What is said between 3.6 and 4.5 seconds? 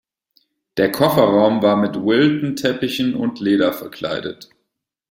verkleidet.